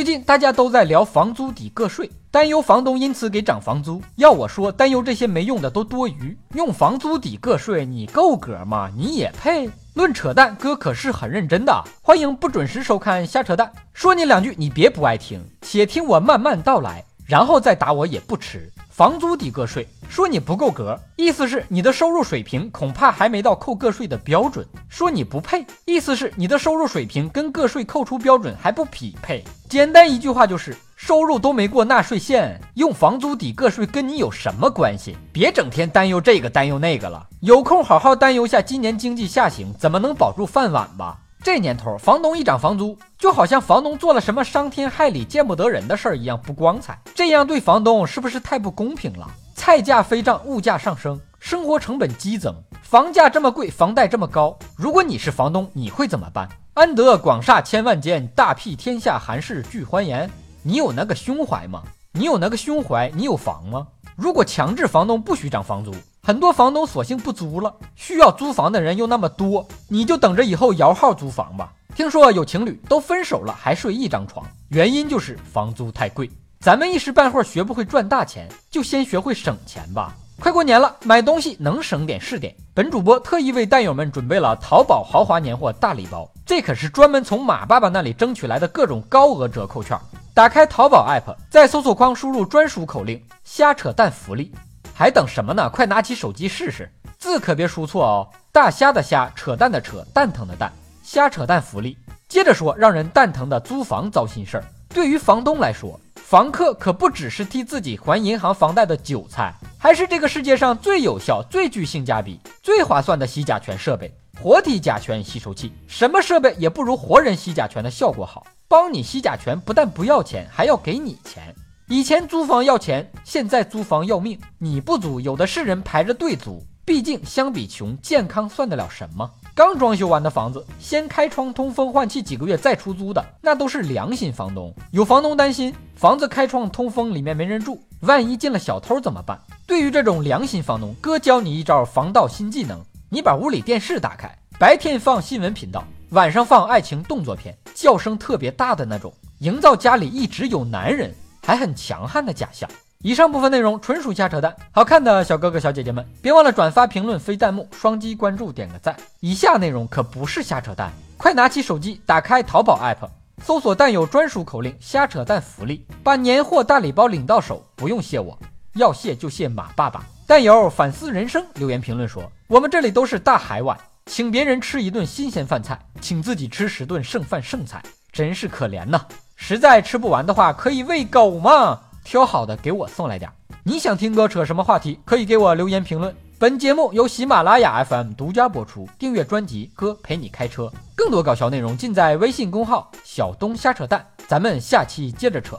[0.00, 4.00] 最近大家都在聊房租抵个税，担忧房东因此给涨房租。
[4.16, 6.34] 要我说，担忧这些没用的都多余。
[6.54, 8.90] 用房租抵个税，你够格吗？
[8.96, 9.68] 你也配？
[9.92, 11.84] 论扯淡，哥可是很认真的。
[12.00, 18.68] 欢迎不准时收看瞎扯淡，说你两句，你别不爱听，且听我慢慢道来，然后再打我也不迟。
[18.88, 29.44] 房租抵个税，说你不够格，意思是你的收入水平恐怕还没到扣个税的标准；说你不配，意思是你的收入水平跟个税扣除标准还不匹配。
[29.68, 35.16] 简单一句话就是，收入都没过纳税线，用房租抵个税跟你有什么关系？
[35.32, 41.16] 别整天担忧这个担忧那个了，有空好好担忧下今年经济下行怎么能保住饭碗吧。
[41.42, 47.00] 这年头，房东一涨房租，就好像房东做了什么伤天害理、见不得人的事儿一样，不光彩。
[47.14, 49.26] 这样对房东是不是太不公平了？
[49.54, 56.46] 菜价飞涨，物价上升，生活成本激增，房价这么贵，房贷这么高，如果你是房东，你会怎么办？
[56.74, 60.30] 安得广厦千万间，大庇天下寒士俱欢颜？
[60.62, 61.82] 你有那个胸怀吗？
[62.12, 63.86] 你有那个胸怀，你有房吗？
[64.14, 65.90] 如果强制房东不许涨房租？
[66.22, 71.72] 很多房东索性不租了，需要租房的人又那么多，你就等着以后摇号租房吧。
[71.96, 76.30] 听说有情侣都分手了还睡一张床，原因就是房租太贵。
[76.60, 80.14] 咱们一时半会儿学不会赚大钱，就先学会省钱吧。
[80.38, 82.54] 快过年了，买东西能省点是点。
[82.72, 89.98] 本主播特意为蛋友们准备了淘宝豪华年货大礼包，这可是专门从马爸爸那里争取来的各种高额折扣券。
[90.32, 94.52] 打开淘宝 app，在搜索框输入专属口令“瞎扯淡福利”。
[94.94, 95.68] 还等什么呢？
[95.68, 98.28] 快拿起手机试试，字可别输错哦。
[98.52, 100.72] 大虾的虾，扯淡的扯，蛋疼的蛋，
[101.04, 101.96] 瞎扯淡福利。
[102.28, 104.64] 接着说，让人蛋疼的租房糟心事儿。
[104.88, 114.12] 对于房东来说，房客可不只是替自己还银行房贷的韭菜，还是这个世界上最有效、最具性价比、最划算的吸甲醛设备——
[114.42, 115.72] 活体甲醛吸收器。
[115.86, 118.44] 什么设备也不如活人吸甲醛的效果好。
[118.66, 121.54] 帮你吸甲醛，不但不要钱，还要给你钱。
[121.86, 124.36] 以前租房要钱，现在租房要命。
[124.58, 126.60] 你不租，有的是人排着队租。
[126.84, 129.30] 毕竟相比穷，健康算得了什么？
[129.54, 134.74] 刚装修完的房子，先开窗通风换气几个月再出租的，那都是良心房东。
[134.90, 139.38] 有房东担心房子开窗通风里面没人住，万一进了小偷怎么办？
[139.66, 151.14] 对于这种良心房东，哥教你一招防盗新技能：你把屋里电视打开，白天放新闻频道，晚上放爱情动作片，叫声特别大的那种，营造家里一直有男人。
[151.42, 152.68] 还很强悍的假象。
[153.02, 158.94] 以上部分内容纯属瞎扯淡，好看的小哥哥小姐姐们，别忘了转发、评论、飞弹幕、双击关注、点个赞。
[159.20, 163.08] 以下内容可不是瞎扯淡，快拿起手机，打开淘宝 app，
[163.42, 167.64] 搜索蛋友专属口令“瞎扯淡福利”，把年货大礼包领到手。
[167.74, 168.38] 不用谢我，
[168.74, 170.04] 要谢就谢马爸爸。
[170.26, 177.82] 蛋友反思人生，留言评论说：我们这里都是大海碗，请别人吃一顿新鲜饭菜，请自己吃十顿剩饭剩菜，
[178.12, 179.06] 真是可怜呐。
[179.36, 181.80] 实在吃不完的话，可以喂狗嘛？
[182.10, 183.30] 挑好的给我送来点。
[183.62, 186.12] 你想听哥扯什么话题，可以给我留言评论。
[186.40, 194.04] 本节目由喜马拉雅 FM 独家播出，订阅专辑哥陪你开车，更多搞笑内容尽在微信公号小东瞎扯淡。
[194.26, 195.56] 咱们下期接着扯。